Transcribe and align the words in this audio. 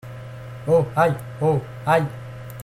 Oh! 0.67 0.87
aïe! 0.95 1.13
oh! 1.43 1.61
aïe! 1.85 2.07